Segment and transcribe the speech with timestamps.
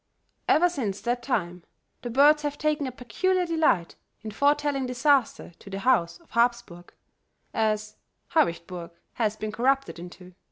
[0.47, 1.61] Ever since that time,
[2.01, 6.91] the birds have taken a peculiar delight in foretelling disaster to the house of Habsburg
[7.53, 7.97] (as
[8.29, 10.33] Habicht burg has been corrupted into).